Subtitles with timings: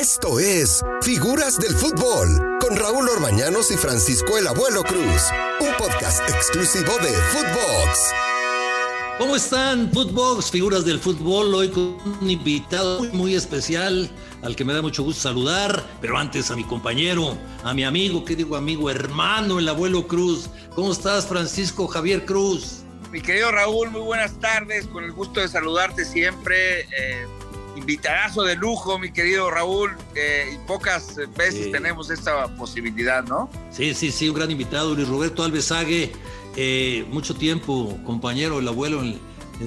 [0.00, 5.24] Esto es Figuras del Fútbol con Raúl Orbañanos y Francisco el Abuelo Cruz,
[5.60, 8.14] un podcast exclusivo de Footbox.
[9.18, 11.54] ¿Cómo están, Footbox, figuras del fútbol?
[11.54, 14.10] Hoy con un invitado muy, especial
[14.40, 18.24] al que me da mucho gusto saludar, pero antes a mi compañero, a mi amigo,
[18.24, 18.88] ¿qué digo amigo?
[18.88, 20.48] Hermano, el Abuelo Cruz.
[20.74, 22.84] ¿Cómo estás, Francisco Javier Cruz?
[23.12, 26.80] Mi querido Raúl, muy buenas tardes, con el gusto de saludarte siempre.
[26.84, 27.26] Eh,
[27.76, 33.50] invitadazo de lujo, mi querido Raúl, eh, y pocas veces tenemos esta posibilidad, ¿no?
[33.70, 36.12] Sí, sí, sí, un gran invitado, Luis Roberto Alves Ague,
[36.56, 39.18] eh, mucho tiempo compañero del abuelo en,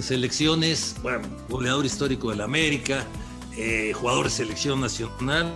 [0.01, 3.05] selecciones, bueno, goleador histórico del América,
[3.55, 5.53] eh, jugador de selección nacional.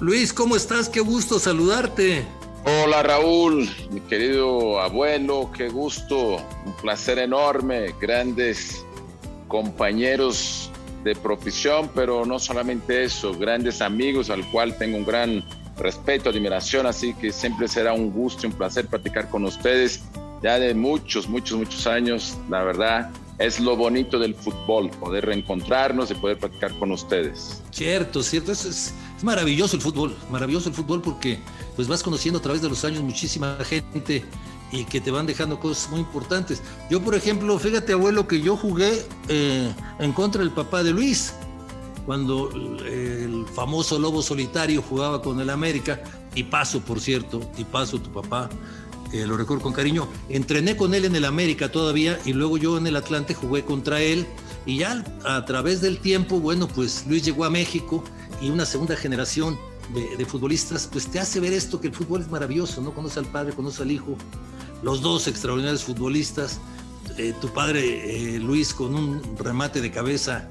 [0.00, 0.90] Luis, ¿cómo estás?
[0.90, 2.26] Qué gusto saludarte.
[2.66, 6.36] Hola Raúl, mi querido abuelo, qué gusto,
[6.66, 8.84] un placer enorme, grandes
[9.48, 10.57] compañeros
[11.08, 15.42] de profesión, pero no solamente eso, grandes amigos al cual tengo un gran
[15.78, 20.02] respeto, admiración, así que siempre será un gusto y un placer platicar con ustedes
[20.42, 23.10] ya de muchos, muchos, muchos años, la verdad.
[23.38, 27.62] Es lo bonito del fútbol, poder reencontrarnos y poder platicar con ustedes.
[27.70, 31.38] Cierto, cierto, es, es, maravilloso el fútbol, maravilloso el fútbol porque
[31.76, 34.24] pues vas conociendo a través de los años muchísima gente
[34.72, 36.62] y que te van dejando cosas muy importantes.
[36.90, 41.34] Yo, por ejemplo, fíjate, abuelo, que yo jugué eh, en contra del papá de Luis,
[42.06, 46.00] cuando el famoso Lobo Solitario jugaba con el América,
[46.34, 48.48] y paso, por cierto, y paso tu papá,
[49.12, 50.06] eh, lo recuerdo con cariño.
[50.28, 54.00] Entrené con él en el América todavía y luego yo en el Atlante jugué contra
[54.00, 54.26] él
[54.66, 58.04] y ya a través del tiempo, bueno, pues Luis llegó a México
[58.40, 59.58] y una segunda generación
[59.94, 62.92] de, de, futbolistas, pues te hace ver esto, que el fútbol es maravilloso, ¿no?
[62.92, 64.16] Conoce al padre, conoce al hijo,
[64.82, 66.60] los dos extraordinarios futbolistas,
[67.16, 70.48] eh, tu padre eh, Luis con un remate de cabeza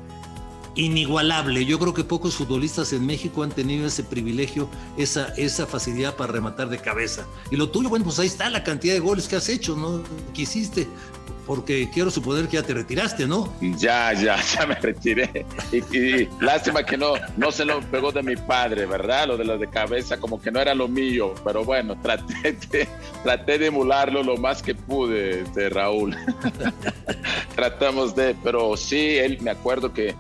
[0.78, 1.66] inigualable.
[1.66, 6.32] Yo creo que pocos futbolistas en México han tenido ese privilegio, esa, esa facilidad para
[6.32, 7.26] rematar de cabeza.
[7.52, 10.02] Y lo tuyo, bueno, pues ahí está la cantidad de goles que has hecho, ¿no?
[10.34, 10.88] Que hiciste
[11.48, 13.54] porque quiero suponer que ya te retiraste, ¿no?
[13.62, 15.46] Ya, ya, ya me retiré.
[15.72, 19.28] Y, lástima que no, no se lo pegó de mi padre, ¿verdad?
[19.28, 22.88] Lo de la de cabeza, como que no era lo mío, pero bueno, traté de,
[23.24, 26.16] traté de emularlo lo más que pude, de Raúl.
[27.56, 30.16] Tratamos de, pero sí, él me acuerdo que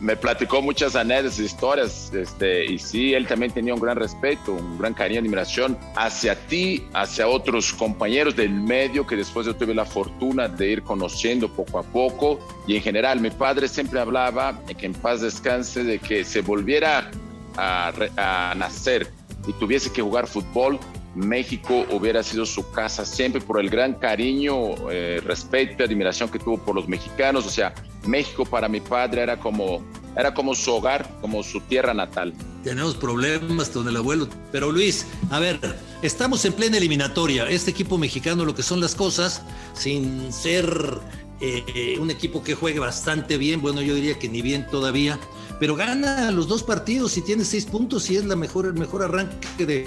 [0.00, 4.78] me platicó muchas anécdotas, historias, este, y sí, él también tenía un gran respeto, un
[4.78, 9.84] gran cariño, admiración hacia ti, hacia otros compañeros del medio que después yo tuve la
[9.84, 14.86] fortuna de ir conociendo poco a poco, y en general mi padre siempre hablaba, que
[14.86, 17.10] en paz descanse, de que se volviera
[17.56, 19.10] a nacer
[19.46, 20.78] y tuviese que jugar fútbol,
[21.18, 26.38] México hubiera sido su casa siempre por el gran cariño, eh, respeto y admiración que
[26.38, 27.46] tuvo por los mexicanos.
[27.46, 27.74] O sea,
[28.06, 29.82] México para mi padre era como,
[30.16, 32.32] era como su hogar, como su tierra natal.
[32.62, 34.28] Tenemos problemas con el abuelo.
[34.52, 35.58] Pero Luis, a ver,
[36.02, 37.48] estamos en plena eliminatoria.
[37.48, 39.42] Este equipo mexicano, lo que son las cosas,
[39.74, 41.00] sin ser
[41.40, 45.18] eh, un equipo que juegue bastante bien, bueno, yo diría que ni bien todavía,
[45.60, 49.02] pero gana los dos partidos y tiene seis puntos y es la mejor, el mejor
[49.02, 49.86] arranque de,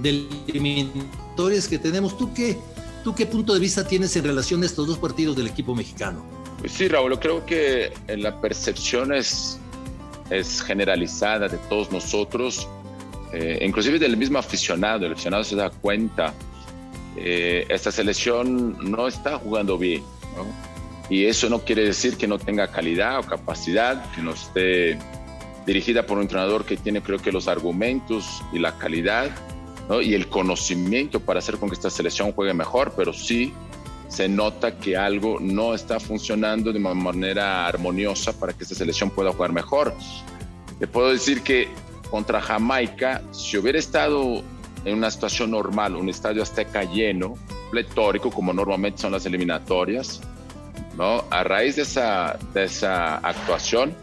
[0.00, 2.16] de eliminatorias que tenemos.
[2.16, 2.58] ¿Tú qué,
[3.04, 6.24] ¿Tú qué punto de vista tienes en relación a estos dos partidos del equipo mexicano?
[6.58, 9.58] Pues sí, Raúl, creo que la percepción es,
[10.30, 12.68] es generalizada de todos nosotros,
[13.32, 15.06] eh, inclusive del mismo aficionado.
[15.06, 16.32] El aficionado se da cuenta,
[17.16, 20.04] eh, esta selección no está jugando bien,
[21.10, 24.98] Y eso no quiere decir que no tenga calidad o capacidad, que no esté
[25.66, 29.30] dirigida por un entrenador que tiene creo que los argumentos y la calidad
[30.02, 33.52] y el conocimiento para hacer con que esta selección juegue mejor, pero sí
[34.08, 39.10] se nota que algo no está funcionando de una manera armoniosa para que esta selección
[39.10, 39.94] pueda jugar mejor.
[40.78, 41.68] Te puedo decir que
[42.10, 44.42] contra Jamaica, si hubiera estado
[44.84, 47.34] en una situación normal, un estadio azteca lleno,
[47.70, 50.20] pletórico, como normalmente son las eliminatorias,
[50.98, 51.24] ¿no?
[51.30, 53.94] A raíz de esa, de esa actuación,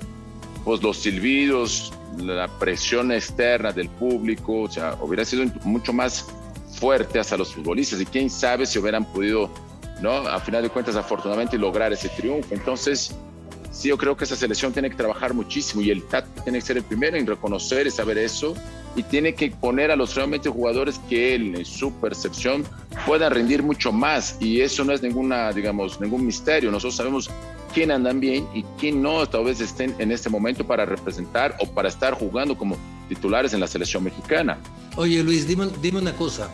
[0.63, 6.25] pues los silbidos, la presión externa del público, o sea, hubiera sido mucho más
[6.79, 9.49] fuerte hasta los futbolistas y quién sabe si hubieran podido,
[10.01, 10.11] ¿no?
[10.11, 12.53] A final de cuentas, afortunadamente lograr ese triunfo.
[12.53, 13.15] Entonces,
[13.71, 16.65] sí, yo creo que esa selección tiene que trabajar muchísimo y el TAT tiene que
[16.65, 18.53] ser el primero en reconocer y saber eso
[18.95, 22.65] y tiene que poner a los realmente jugadores que él, en su percepción,
[23.05, 26.71] puedan rendir mucho más y eso no es ninguna, digamos, ningún misterio.
[26.71, 27.29] Nosotros sabemos
[27.73, 31.65] quién andan bien y quién no tal vez estén en este momento para representar o
[31.65, 32.77] para estar jugando como
[33.07, 34.57] titulares en la selección mexicana.
[34.95, 36.49] Oye Luis, dime, dime una cosa.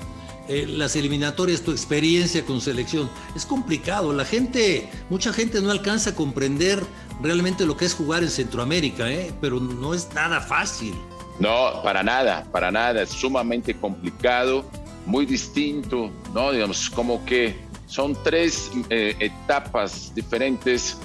[0.47, 4.13] Eh, las eliminatorias, tu experiencia con selección, es complicado.
[4.13, 6.83] La gente, mucha gente no alcanza a comprender
[7.21, 9.33] realmente lo que es jugar en Centroamérica, ¿eh?
[9.41, 10.93] pero no es nada fácil.
[11.39, 13.01] No, para nada, para nada.
[13.01, 14.63] Es sumamente complicado,
[15.05, 16.51] muy distinto, ¿no?
[16.51, 17.55] Digamos, como que
[17.85, 20.97] son tres eh, etapas diferentes,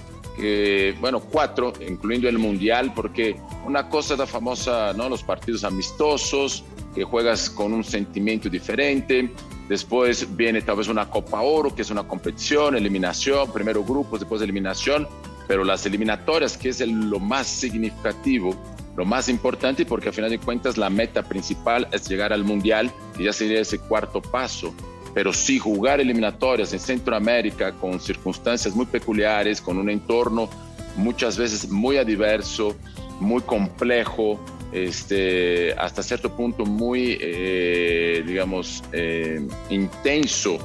[1.00, 3.36] bueno, cuatro, incluyendo el Mundial, porque
[3.66, 5.06] una cosa es la famosa, ¿no?
[5.06, 9.30] Los partidos amistosos, que juegas con un sentimiento diferente.
[9.68, 14.40] Después viene tal vez una Copa Oro, que es una competición, eliminación, primero grupos, después
[14.42, 15.06] eliminación,
[15.46, 18.54] pero las eliminatorias, que es lo más significativo,
[18.96, 22.90] lo más importante, porque al final de cuentas la meta principal es llegar al Mundial,
[23.18, 24.74] y ya sería ese cuarto paso.
[25.14, 30.48] Pero sí jugar eliminatorias en Centroamérica con circunstancias muy peculiares, con un entorno
[30.96, 32.76] muchas veces muy adverso,
[33.20, 34.40] muy complejo,
[34.72, 40.58] este, hasta cierto punto muy, eh, digamos, eh, intenso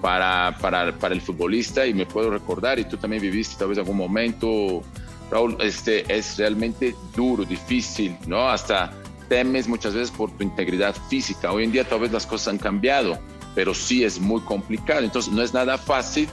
[0.00, 3.78] para, para, para, el futbolista y me puedo recordar, y tú también viviste tal vez
[3.78, 4.82] algún momento,
[5.30, 8.48] Raúl, este, es realmente duro, difícil, ¿no?
[8.48, 8.92] Hasta
[9.28, 11.52] temes muchas veces por tu integridad física.
[11.52, 13.18] Hoy en día tal vez las cosas han cambiado,
[13.54, 15.00] pero sí es muy complicado.
[15.00, 16.28] Entonces no es nada fácil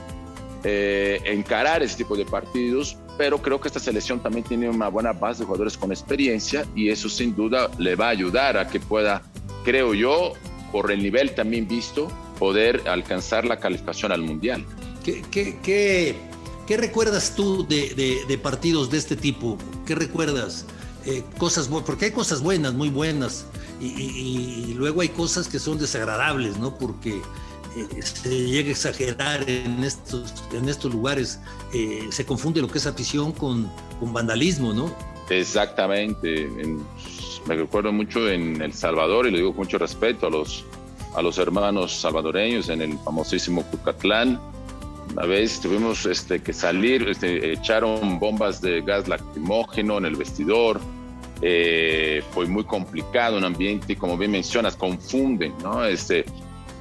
[0.64, 5.12] eh, encarar ese tipo de partidos, pero creo que esta selección también tiene una buena
[5.12, 8.80] base de jugadores con experiencia y eso sin duda le va a ayudar a que
[8.80, 9.22] pueda,
[9.64, 10.32] creo yo,
[10.72, 14.64] por el nivel también visto, poder alcanzar la calificación al Mundial.
[15.04, 16.16] ¿Qué, qué,
[16.66, 19.58] qué, recuerdas tú de, de, partidos de este tipo?
[19.86, 20.66] ¿Qué recuerdas?
[21.06, 23.46] Eh, cosas, porque hay cosas buenas, muy buenas,
[23.80, 26.76] y, luego hay cosas que son desagradables, ¿no?
[26.76, 27.20] Porque
[27.74, 31.40] se este, llega a exagerar en estos, en estos lugares,
[31.72, 33.70] eh, se confunde lo que es afición con,
[34.00, 34.92] con vandalismo, ¿no?
[35.30, 36.48] Exactamente.
[37.46, 40.64] me recuerdo mucho en El Salvador, y le digo con mucho respeto a los,
[41.14, 44.40] a los hermanos salvadoreños en el famosísimo Cucatlán.
[45.12, 50.80] Una vez tuvimos este, que salir, este, echaron bombas de gas lacrimógeno en el vestidor.
[51.40, 55.84] Eh, fue muy complicado, un ambiente, como bien mencionas, confunden, ¿no?
[55.84, 56.24] Este,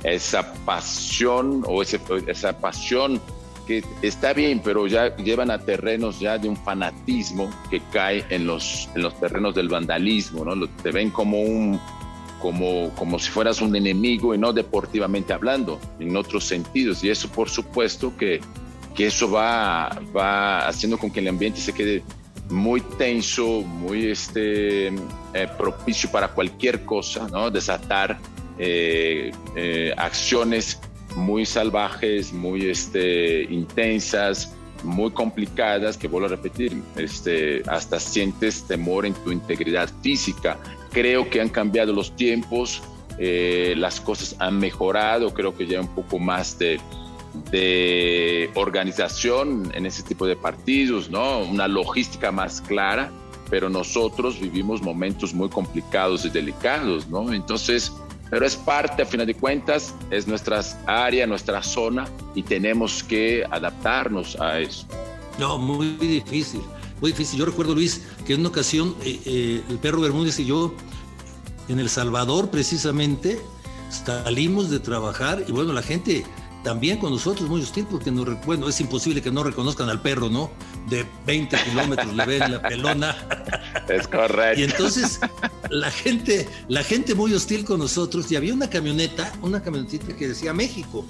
[0.04, 3.22] esa pasión o esa pasión
[3.68, 8.48] que está bien, pero ya llevan a terrenos ya de un fanatismo que cae en
[8.48, 10.68] los, en los terrenos del vandalismo, ¿no?
[10.82, 11.80] Te ven como un,
[12.40, 17.04] como, como si fueras un enemigo y no deportivamente hablando, en otros sentidos.
[17.04, 18.40] Y eso, por supuesto, que,
[18.96, 22.04] que eso va, va haciendo con que el ambiente se quede
[22.50, 24.94] muy tenso, muy este, eh,
[25.58, 27.52] propicio para cualquier cosa, ¿no?
[27.52, 28.18] Desatar
[28.58, 30.80] eh, eh, acciones
[31.16, 34.54] muy salvajes, muy este, intensas,
[34.84, 40.58] muy complicadas, que vuelvo a repetir, este, hasta sientes temor en tu integridad física.
[40.92, 42.82] Creo que han cambiado los tiempos,
[43.20, 46.80] las cosas han mejorado, creo que ya un poco más de,
[47.52, 51.40] de organización en ese tipo de partidos, ¿no?
[51.40, 53.12] una logística más clara,
[53.50, 57.32] pero nosotros vivimos momentos muy complicados y delicados, ¿no?
[57.34, 57.94] Entonces,
[58.30, 62.06] pero es parte, a final de cuentas, es nuestra área, nuestra zona
[62.36, 64.86] y tenemos que adaptarnos a eso.
[65.40, 66.62] No, muy difícil,
[67.00, 67.40] muy difícil.
[67.40, 70.74] Yo recuerdo, Luis, que en una ocasión eh, eh, el perro Bermúdez y yo,
[71.70, 73.40] en El Salvador precisamente,
[73.90, 76.26] salimos de trabajar y bueno, la gente
[76.68, 80.28] también con nosotros muy hostil porque no, bueno, es imposible que no reconozcan al perro,
[80.28, 80.52] ¿no?
[80.90, 83.16] De 20 kilómetros le ven la pelona.
[83.88, 84.60] Es correcto.
[84.60, 85.22] Y entonces
[85.70, 90.30] la gente, la gente muy hostil con nosotros y había una camioneta, una camionetita que
[90.30, 91.06] decía México.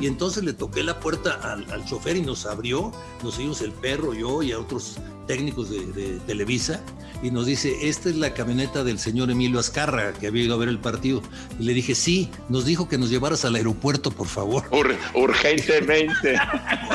[0.00, 2.92] Y entonces le toqué la puerta al, al, chofer y nos abrió,
[3.22, 6.80] nos seguimos el perro, yo y a otros técnicos de, Televisa
[7.22, 10.56] y nos dice, esta es la camioneta del señor Emilio Azcarra que había ido a
[10.56, 11.22] ver el partido.
[11.60, 14.64] Y le dije, sí, nos dijo que nos llevaras al aeropuerto, por favor.
[15.14, 16.36] urgentemente.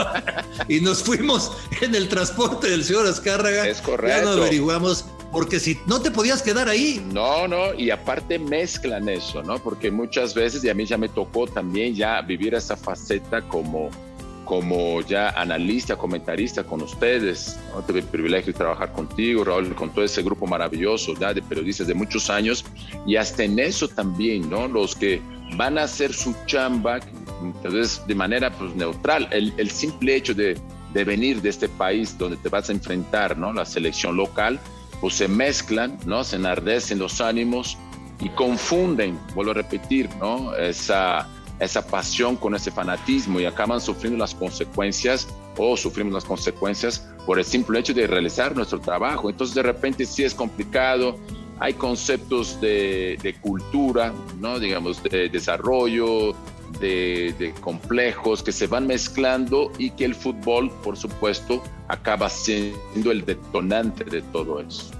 [0.67, 3.67] y nos fuimos en el transporte del señor Azcárraga.
[3.67, 4.17] Es correcto.
[4.17, 7.05] Ya no averiguamos, porque si no te podías quedar ahí.
[7.11, 9.57] No, no, y aparte mezclan eso, ¿no?
[9.57, 13.89] Porque muchas veces, y a mí ya me tocó también ya vivir esa faceta como
[14.45, 17.57] como ya analista, comentarista con ustedes.
[17.73, 17.81] ¿no?
[17.81, 21.93] Tuve el privilegio de trabajar contigo, Raúl, con todo ese grupo maravilloso de periodistas de
[21.93, 22.65] muchos años.
[23.07, 24.67] Y hasta en eso también, ¿no?
[24.67, 25.21] Los que
[25.55, 26.99] van a hacer su chamba,
[27.41, 29.27] entonces de manera pues, neutral.
[29.31, 30.57] El, el simple hecho de,
[30.93, 33.53] de, venir de este país donde te vas a enfrentar, ¿no?
[33.53, 34.59] La selección local,
[35.03, 36.24] pues se mezclan, ¿no?
[36.24, 37.77] Se enardecen los ánimos
[38.22, 40.55] y confunden, vuelvo a repetir, ¿no?
[40.55, 41.27] Esa
[41.60, 47.38] esa pasión con ese fanatismo y acaban sufriendo las consecuencias o sufrimos las consecuencias por
[47.38, 49.29] el simple hecho de realizar nuestro trabajo.
[49.29, 51.17] Entonces de repente sí es complicado,
[51.60, 54.57] hay conceptos de, cultura, ¿no?
[54.57, 56.33] digamos, de desarrollo,
[56.79, 63.11] de, de, complejos que se van mezclando y que el fútbol, por supuesto, acaba siendo
[63.11, 64.91] el detonante de todo eso.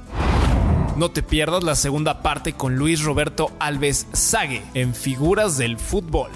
[0.96, 6.30] No te pierdas la segunda parte con Luis Roberto Alves Sague en Figuras del Fútbol.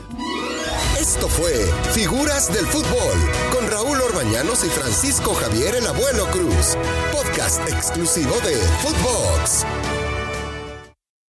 [0.99, 1.53] Esto fue
[1.93, 3.17] Figuras del Fútbol
[3.53, 6.75] con Raúl Orbañanos y Francisco Javier el Abuelo Cruz,
[7.13, 9.65] podcast exclusivo de Footbox.